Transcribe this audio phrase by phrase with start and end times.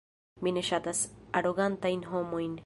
[0.47, 1.03] Mi ne ŝatas
[1.41, 2.59] arogantajn homojn.